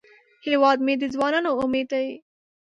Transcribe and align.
هیواد 0.45 0.77
مې 0.85 0.93
د 1.01 1.03
ځوانانو 1.13 1.51
امید 1.63 1.87
دی 1.93 2.07